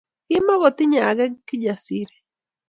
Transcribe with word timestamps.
Kimukotinyei 0.29 1.05
age 1.09 1.25
Kijasiri 1.47 2.15